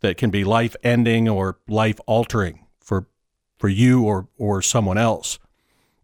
[0.00, 3.06] that can be life ending or life altering for
[3.58, 5.38] for you or or someone else.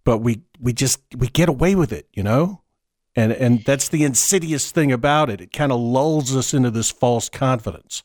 [0.05, 2.63] But we we just we get away with it, you know?
[3.17, 5.41] And and that's the insidious thing about it.
[5.41, 8.05] It kind of lulls us into this false confidence.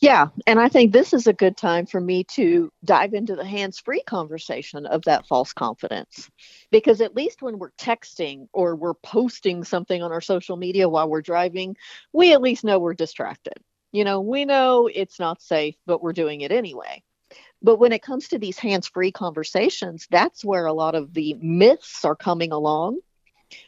[0.00, 3.44] Yeah, and I think this is a good time for me to dive into the
[3.44, 6.30] hands free conversation of that false confidence.
[6.70, 11.08] Because at least when we're texting or we're posting something on our social media while
[11.08, 11.76] we're driving,
[12.14, 13.58] we at least know we're distracted.
[13.92, 17.02] You know, we know it's not safe, but we're doing it anyway.
[17.62, 21.34] But when it comes to these hands free conversations, that's where a lot of the
[21.42, 23.00] myths are coming along.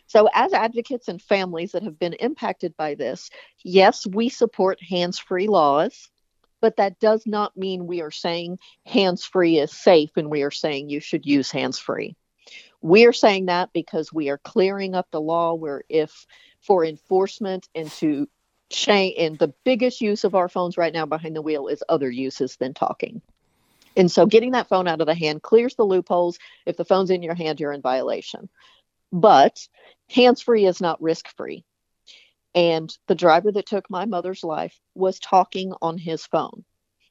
[0.06, 3.30] So, as advocates and families that have been impacted by this,
[3.64, 6.08] yes, we support hands free laws
[6.62, 10.50] but that does not mean we are saying hands free is safe and we are
[10.50, 12.16] saying you should use hands free.
[12.80, 16.26] We are saying that because we are clearing up the law where if
[16.60, 18.28] for enforcement and to
[18.70, 22.10] change and the biggest use of our phones right now behind the wheel is other
[22.10, 23.20] uses than talking.
[23.96, 26.38] And so getting that phone out of the hand clears the loopholes.
[26.64, 28.48] If the phone's in your hand, you're in violation.
[29.12, 29.68] But
[30.08, 31.64] hands free is not risk free.
[32.54, 36.64] And the driver that took my mother's life was talking on his phone.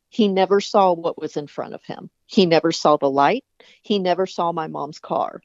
[0.09, 2.09] He never saw what was in front of him.
[2.27, 3.45] He never saw the light.
[3.81, 5.41] He never saw my mom's car.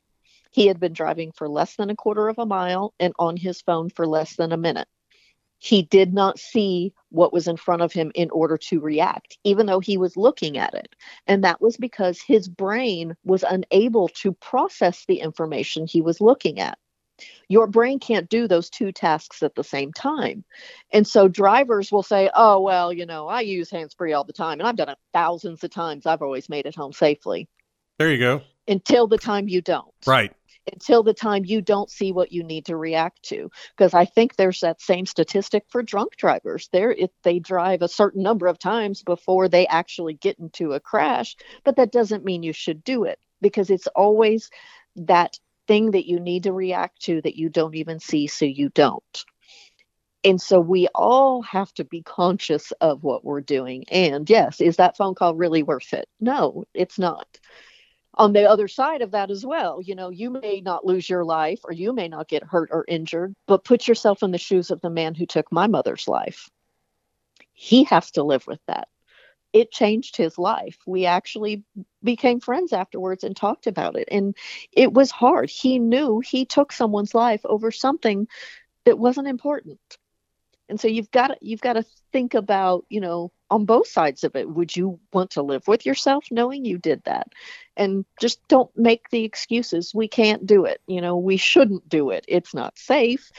[0.50, 3.62] He had been driving for less than a quarter of a mile and on his
[3.62, 4.88] phone for less than a minute.
[5.58, 9.66] He did not see what was in front of him in order to react, even
[9.66, 10.94] though he was looking at it.
[11.26, 16.60] And that was because his brain was unable to process the information he was looking
[16.60, 16.78] at.
[17.48, 20.44] Your brain can't do those two tasks at the same time.
[20.92, 24.32] And so drivers will say, oh, well, you know, I use hands free all the
[24.32, 26.06] time and I've done it thousands of times.
[26.06, 27.48] I've always made it home safely.
[27.98, 28.42] There you go.
[28.68, 29.94] Until the time you don't.
[30.06, 30.32] Right.
[30.70, 33.50] Until the time you don't see what you need to react to.
[33.76, 36.68] Because I think there's that same statistic for drunk drivers.
[36.72, 40.80] There, if they drive a certain number of times before they actually get into a
[40.80, 44.50] crash, but that doesn't mean you should do it because it's always
[44.96, 48.68] that thing that you need to react to that you don't even see, so you
[48.70, 49.24] don't.
[50.24, 53.84] And so we all have to be conscious of what we're doing.
[53.90, 56.08] And yes, is that phone call really worth it?
[56.20, 57.28] No, it's not.
[58.14, 61.24] On the other side of that as well, you know, you may not lose your
[61.24, 64.70] life or you may not get hurt or injured, but put yourself in the shoes
[64.70, 66.48] of the man who took my mother's life.
[67.52, 68.88] He has to live with that
[69.56, 70.76] it changed his life.
[70.86, 71.64] We actually
[72.02, 74.06] became friends afterwards and talked about it.
[74.10, 74.36] And
[74.70, 75.48] it was hard.
[75.48, 78.28] He knew he took someone's life over something
[78.84, 79.80] that wasn't important.
[80.68, 84.24] And so you've got to, you've got to think about, you know, on both sides
[84.24, 84.46] of it.
[84.46, 87.28] Would you want to live with yourself knowing you did that?
[87.78, 89.94] And just don't make the excuses.
[89.94, 90.82] We can't do it.
[90.86, 92.26] You know, we shouldn't do it.
[92.28, 93.32] It's not safe.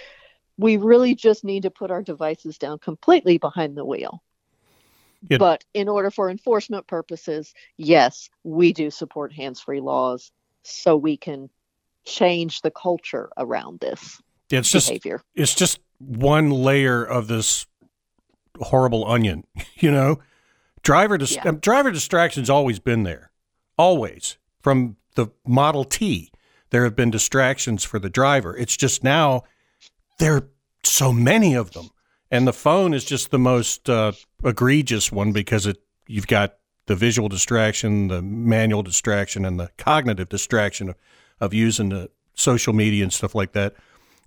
[0.57, 4.23] We really just need to put our devices down completely behind the wheel
[5.29, 10.31] it, but in order for enforcement purposes, yes, we do support hands free laws
[10.63, 11.49] so we can
[12.05, 15.17] change the culture around this it's behavior.
[15.17, 17.65] Just, it's just one layer of this
[18.59, 19.43] horrible onion,
[19.75, 20.19] you know?
[20.83, 21.43] Driver, dis- yeah.
[21.43, 23.31] um, driver distraction's always been there.
[23.77, 24.37] Always.
[24.61, 26.31] From the Model T,
[26.69, 28.55] there have been distractions for the driver.
[28.55, 29.43] It's just now
[30.19, 30.47] there are
[30.83, 31.89] so many of them
[32.31, 34.11] and the phone is just the most uh,
[34.43, 36.55] egregious one because it you've got
[36.87, 40.95] the visual distraction, the manual distraction, and the cognitive distraction of,
[41.39, 43.75] of using the social media and stuff like that,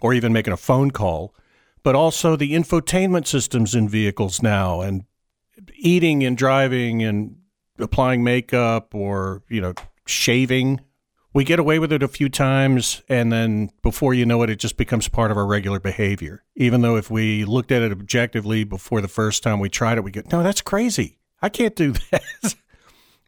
[0.01, 1.35] or even making a phone call.
[1.83, 5.05] But also the infotainment systems in vehicles now, and
[5.75, 7.37] eating and driving and
[7.79, 9.75] applying makeup or you know
[10.07, 10.81] shaving
[11.33, 14.59] we get away with it a few times and then before you know it it
[14.59, 16.43] just becomes part of our regular behavior.
[16.57, 20.05] Even though if we looked at it objectively before the first time we tried it
[20.05, 21.19] we go no that's crazy.
[21.43, 22.55] I can't do that.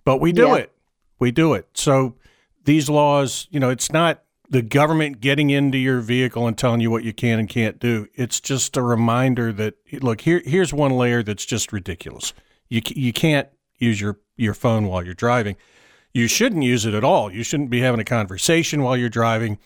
[0.04, 0.56] But we do yeah.
[0.56, 0.72] it.
[1.18, 1.68] We do it.
[1.74, 2.16] So
[2.64, 6.90] these laws you know it's not the government getting into your vehicle and telling you
[6.90, 8.06] what you can and can't do.
[8.14, 12.34] It's just a reminder that look here here's one layer that's just ridiculous.
[12.68, 13.48] You you can't
[13.78, 15.56] use your your phone while you're driving
[16.14, 17.32] you shouldn't use it at all.
[17.32, 19.58] You shouldn't be having a conversation while you're driving.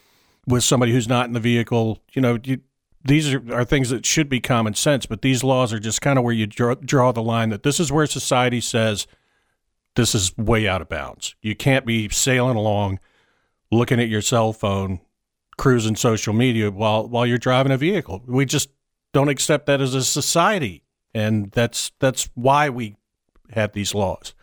[0.47, 2.01] with somebody who's not in the vehicle.
[2.12, 2.61] You know, you,
[3.05, 6.18] these are, are things that should be common sense, but these laws are just kind
[6.18, 9.07] of where you draw, draw the line that this is where society says
[9.97, 11.34] this is way out of bounds.
[11.42, 13.01] You can't be sailing along,
[13.72, 15.01] looking at your cell phone,
[15.57, 18.22] cruising social media while while you're driving a vehicle.
[18.26, 18.68] We just
[19.12, 20.84] don't accept that as a society,
[21.14, 22.97] and that's that's why we
[23.53, 24.34] have these laws.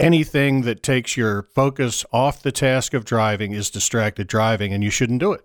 [0.00, 4.90] Anything that takes your focus off the task of driving is distracted driving, and you
[4.90, 5.42] shouldn't do it.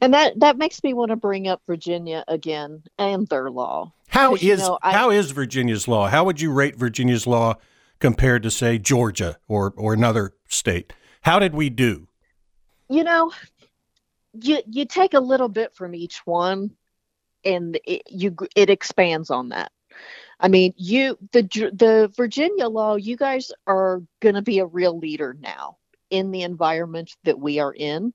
[0.00, 3.92] And that that makes me want to bring up Virginia again and their law.
[4.08, 6.08] How is you know, I, how is Virginia's law?
[6.08, 7.56] How would you rate Virginia's law
[7.98, 10.92] compared to say Georgia or or another state?
[11.22, 12.08] How did we do?
[12.88, 13.32] You know,
[14.32, 16.70] you you take a little bit from each one,
[17.44, 19.72] and it, you it expands on that.
[20.40, 22.96] I mean, you the the Virginia law.
[22.96, 25.78] You guys are going to be a real leader now
[26.10, 28.12] in the environment that we are in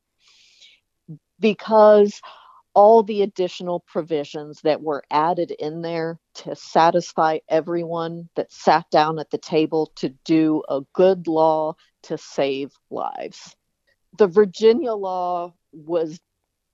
[1.39, 2.21] because
[2.73, 9.19] all the additional provisions that were added in there to satisfy everyone that sat down
[9.19, 13.55] at the table to do a good law to save lives.
[14.17, 16.19] The Virginia law was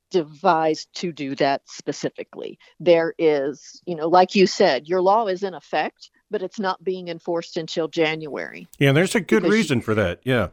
[0.10, 2.58] devised to do that specifically.
[2.80, 6.84] There is, you know, like you said, your law is in effect, but it's not
[6.84, 8.68] being enforced until January.
[8.78, 10.20] Yeah, there's a good reason you, for that.
[10.24, 10.50] Yeah.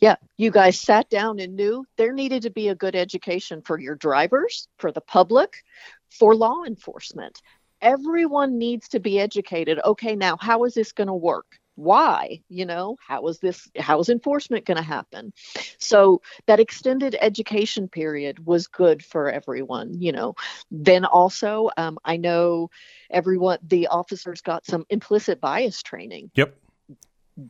[0.00, 3.80] Yeah, you guys sat down and knew there needed to be a good education for
[3.80, 5.64] your drivers, for the public,
[6.10, 7.40] for law enforcement.
[7.80, 9.80] Everyone needs to be educated.
[9.84, 11.58] Okay, now how is this going to work?
[11.76, 12.42] Why?
[12.48, 15.32] You know, how is this, how is enforcement going to happen?
[15.78, 20.34] So that extended education period was good for everyone, you know.
[20.70, 22.70] Then also, um, I know
[23.10, 26.30] everyone, the officers got some implicit bias training.
[26.34, 26.56] Yep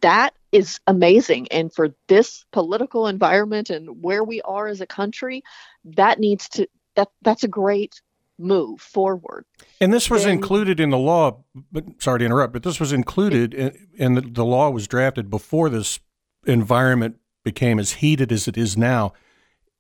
[0.00, 1.46] that is amazing.
[1.50, 5.42] And for this political environment and where we are as a country,
[5.84, 8.00] that needs to that that's a great
[8.38, 9.44] move forward.
[9.80, 11.44] And this was included in the law.
[11.72, 13.54] But sorry to interrupt, but this was included,
[13.98, 16.00] and the, the law was drafted before this
[16.46, 19.12] environment became as heated as it is now.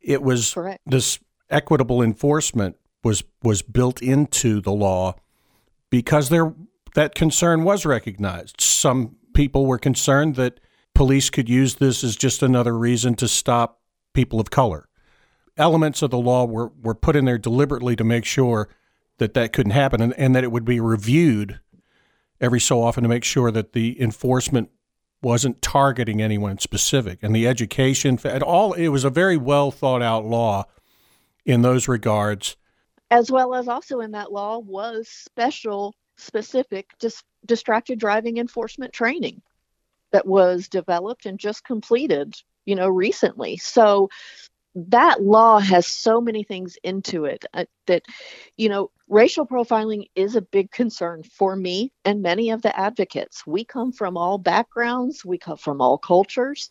[0.00, 0.82] It was correct.
[0.86, 1.18] this
[1.50, 5.14] equitable enforcement was was built into the law
[5.90, 6.54] because there
[6.94, 8.60] that concern was recognized.
[8.60, 10.60] Some people were concerned that
[10.94, 13.80] police could use this as just another reason to stop
[14.14, 14.88] people of color.
[15.56, 18.68] Elements of the law were, were put in there deliberately to make sure
[19.18, 21.60] that that couldn't happen and, and that it would be reviewed
[22.40, 24.70] every so often to make sure that the enforcement
[25.22, 30.02] wasn't targeting anyone specific and the education and all it was a very well thought
[30.02, 30.64] out law
[31.46, 32.56] in those regards
[33.10, 39.40] as well as also in that law was special specific dis- distracted driving enforcement training
[40.12, 42.34] that was developed and just completed,
[42.64, 43.56] you know, recently.
[43.56, 44.08] So
[44.76, 48.02] that law has so many things into it uh, that,
[48.58, 53.46] you know, racial profiling is a big concern for me and many of the advocates.
[53.46, 56.68] We come from all backgrounds, we come from all cultures,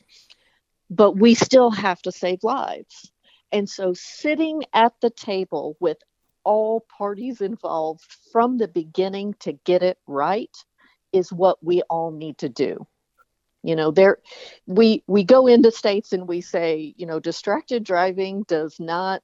[0.89, 3.11] but we still have to save lives.
[3.51, 5.97] And so sitting at the table with
[6.43, 10.55] all parties involved from the beginning to get it right
[11.11, 12.85] is what we all need to do
[13.65, 14.19] you know there
[14.65, 19.21] we we go into states and we say you know distracted driving does not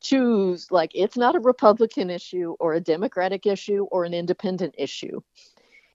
[0.00, 5.20] choose like it's not a republican issue or a democratic issue or an independent issue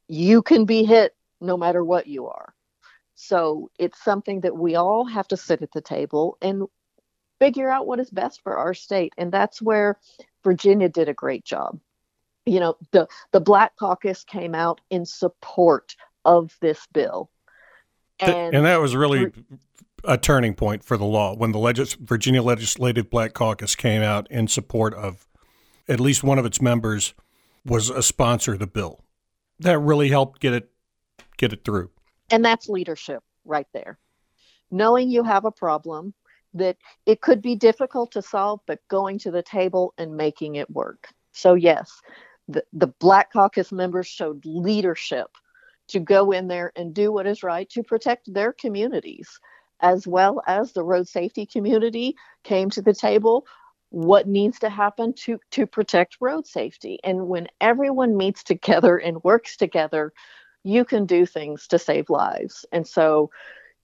[0.07, 2.53] you can be hit no matter what you are
[3.15, 6.63] so it's something that we all have to sit at the table and
[7.39, 9.13] figure out what is best for our state.
[9.17, 9.97] And that's where
[10.43, 11.79] Virginia did a great job.
[12.45, 15.95] You know, the, the Black Caucus came out in support
[16.25, 17.29] of this bill.
[18.19, 19.31] And, and that was really
[20.03, 24.29] a turning point for the law when the legis- Virginia Legislative Black Caucus came out
[24.29, 25.27] in support of
[25.87, 27.13] at least one of its members
[27.65, 29.03] was a sponsor of the bill.
[29.59, 30.69] That really helped get it
[31.37, 31.89] get it through.
[32.31, 33.97] And that's leadership right there.
[34.71, 36.13] Knowing you have a problem,
[36.53, 40.69] that it could be difficult to solve, but going to the table and making it
[40.69, 41.09] work.
[41.31, 42.01] So, yes,
[42.47, 45.29] the, the Black Caucus members showed leadership
[45.89, 49.39] to go in there and do what is right to protect their communities,
[49.79, 53.45] as well as the road safety community came to the table.
[53.91, 56.99] What needs to happen to, to protect road safety?
[57.03, 60.13] And when everyone meets together and works together,
[60.63, 62.65] you can do things to save lives.
[62.71, 63.31] And so,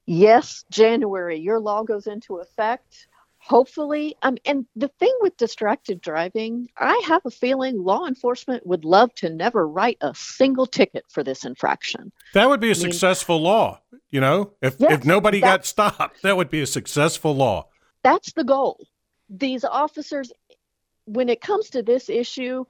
[0.06, 3.08] yes, January, your law goes into effect.
[3.48, 8.84] Hopefully, um, and the thing with distracted driving, I have a feeling law enforcement would
[8.84, 12.12] love to never write a single ticket for this infraction.
[12.34, 13.82] That would be a I successful mean, law.
[14.10, 17.68] You know, if, yes, if nobody got stopped, that would be a successful law.
[18.02, 18.88] That's the goal.
[19.30, 20.32] these officers,
[21.06, 22.66] when it comes to this issue,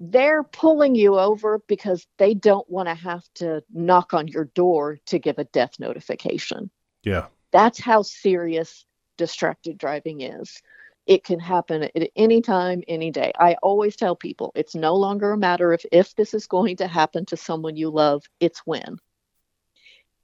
[0.00, 4.98] they're pulling you over because they don't want to have to knock on your door
[5.06, 6.70] to give a death notification.
[7.02, 7.26] Yeah.
[7.52, 8.84] That's how serious
[9.22, 10.60] distracted driving is.
[11.06, 13.30] It can happen at any time, any day.
[13.38, 16.88] I always tell people it's no longer a matter of if this is going to
[16.88, 18.98] happen to someone you love, it's when.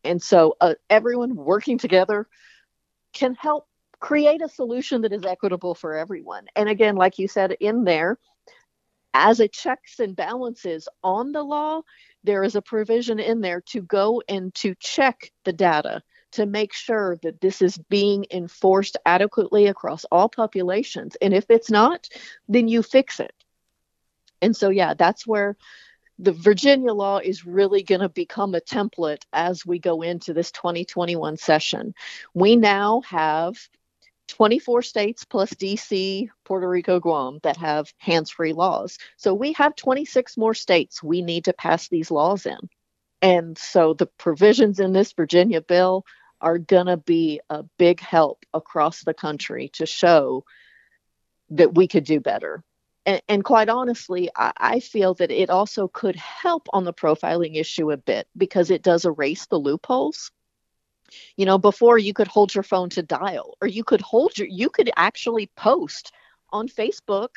[0.02, 2.26] And so uh, everyone working together
[3.12, 3.68] can help
[4.00, 6.46] create a solution that is equitable for everyone.
[6.56, 8.18] And again, like you said in there,
[9.14, 11.82] as a checks and balances on the law,
[12.24, 16.02] there is a provision in there to go and to check the data
[16.32, 21.16] to make sure that this is being enforced adequately across all populations.
[21.20, 22.08] And if it's not,
[22.48, 23.32] then you fix it.
[24.40, 25.56] And so, yeah, that's where
[26.18, 30.50] the Virginia law is really going to become a template as we go into this
[30.52, 31.94] 2021 session.
[32.34, 33.56] We now have
[34.28, 38.98] 24 states plus DC, Puerto Rico, Guam that have hands free laws.
[39.16, 42.58] So we have 26 more states we need to pass these laws in.
[43.22, 46.04] And so the provisions in this Virginia bill
[46.40, 50.44] are going to be a big help across the country to show
[51.50, 52.62] that we could do better.
[53.06, 57.56] And, and quite honestly, I, I feel that it also could help on the profiling
[57.56, 60.30] issue a bit because it does erase the loopholes.
[61.36, 64.46] You know, before you could hold your phone to dial, or you could hold your,
[64.46, 66.12] you could actually post
[66.50, 67.30] on Facebook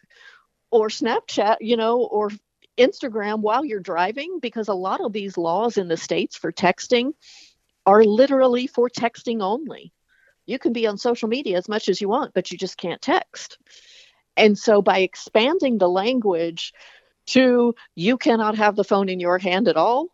[0.72, 2.32] or Snapchat, you know, or
[2.78, 7.14] Instagram while you're driving because a lot of these laws in the states for texting
[7.86, 9.93] are literally for texting only.
[10.45, 13.01] You can be on social media as much as you want, but you just can't
[13.01, 13.57] text.
[14.38, 16.73] And so by expanding the language
[17.27, 20.07] to you cannot have the phone in your hand at all,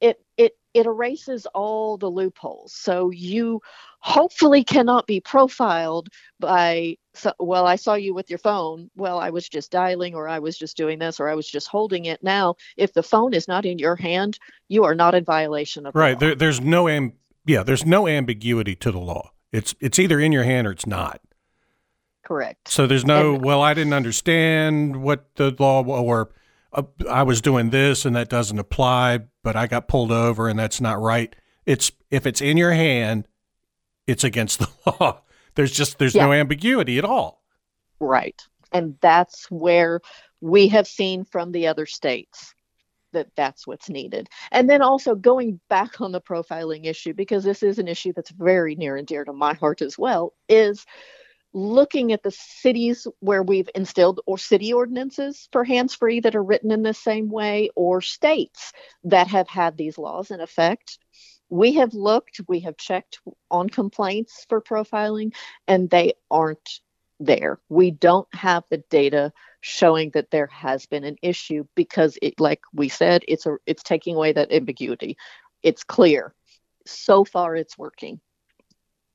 [0.00, 2.72] it it it erases all the loopholes.
[2.72, 3.60] So you
[4.00, 8.90] hopefully cannot be profiled by so, well i saw you with your phone.
[8.96, 11.68] Well i was just dialing or i was just doing this or i was just
[11.68, 12.22] holding it.
[12.22, 14.38] Now if the phone is not in your hand
[14.68, 16.18] you are not in violation of right.
[16.18, 19.32] the there, there's no am- yeah there's no ambiguity to the law.
[19.52, 21.20] It's it's either in your hand or it's not.
[22.24, 22.68] Correct.
[22.68, 26.30] So there's no and, well i didn't understand what the law or
[26.72, 30.58] uh, i was doing this and that doesn't apply but i got pulled over and
[30.58, 31.34] that's not right.
[31.66, 33.26] It's if it's in your hand
[34.08, 34.68] it's against the
[35.00, 35.20] law.
[35.54, 36.26] There's just there's yeah.
[36.26, 37.44] no ambiguity at all.
[38.00, 38.40] Right.
[38.72, 40.00] And that's where
[40.40, 42.54] we have seen from the other states
[43.12, 44.28] that that's what's needed.
[44.50, 48.30] And then also going back on the profiling issue because this is an issue that's
[48.30, 50.84] very near and dear to my heart as well is
[51.54, 56.42] looking at the cities where we've instilled or city ordinances for hands free that are
[56.44, 58.72] written in the same way or states
[59.04, 60.98] that have had these laws in effect
[61.50, 63.20] we have looked, we have checked
[63.50, 65.34] on complaints for profiling,
[65.66, 66.80] and they aren't
[67.20, 67.58] there.
[67.68, 72.60] We don't have the data showing that there has been an issue because it like
[72.72, 75.16] we said it's a it's taking away that ambiguity.
[75.62, 76.34] It's clear.
[76.86, 78.20] So far it's working.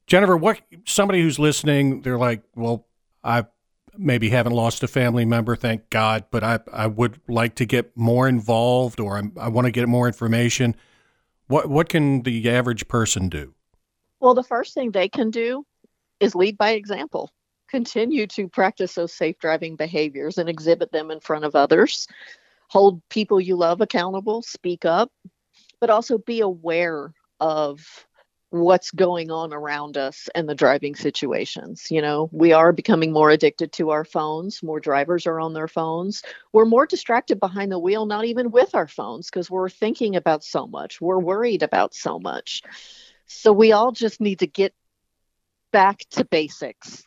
[0.05, 2.85] Jennifer, what somebody who's listening, they're like, well,
[3.23, 3.45] I
[3.97, 7.95] maybe haven't lost a family member, thank God, but I I would like to get
[7.95, 10.75] more involved or I'm, I want to get more information
[11.47, 13.53] what what can the average person do?
[14.19, 15.65] Well, the first thing they can do
[16.19, 17.31] is lead by example.
[17.69, 22.07] Continue to practice those safe driving behaviors and exhibit them in front of others.
[22.69, 25.11] Hold people you love accountable, speak up,
[25.79, 28.05] but also be aware of
[28.53, 31.87] what's going on around us and the driving situations.
[31.89, 34.61] You know, we are becoming more addicted to our phones.
[34.61, 36.21] More drivers are on their phones.
[36.51, 40.43] We're more distracted behind the wheel, not even with our phones, because we're thinking about
[40.43, 41.01] so much.
[41.01, 42.61] We're worried about so much.
[43.25, 44.75] So we all just need to get
[45.71, 47.01] back to basics.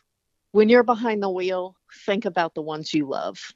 [0.51, 3.53] When you're behind the wheel, think about the ones you love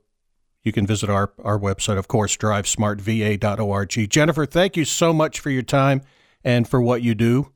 [0.64, 4.10] you can visit our, our website, of course, drivesmartva.org.
[4.10, 6.02] Jennifer, thank you so much for your time
[6.44, 7.52] and for what you do.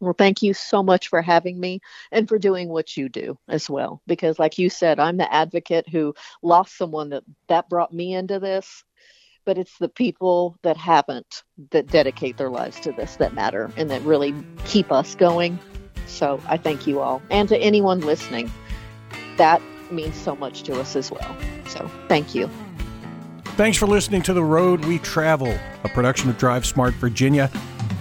[0.00, 3.68] Well, thank you so much for having me and for doing what you do as
[3.68, 4.00] well.
[4.06, 8.38] Because, like you said, I'm the advocate who lost someone that that brought me into
[8.38, 8.82] this.
[9.44, 13.90] But it's the people that haven't that dedicate their lives to this that matter and
[13.90, 15.58] that really keep us going.
[16.10, 17.20] So I thank you all.
[17.30, 18.50] And to anyone listening,
[19.36, 21.36] that means so much to us as well.
[21.66, 22.50] So thank you.
[23.56, 25.54] Thanks for listening to The Road We Travel,
[25.84, 27.50] a production of Drive Smart Virginia,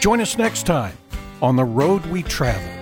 [0.00, 0.96] Join us next time
[1.42, 2.79] on the road we travel.